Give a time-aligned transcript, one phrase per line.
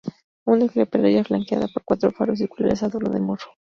[0.45, 3.51] Una amplia parrilla flanqueada por cuatro faros circulares adorna el morro.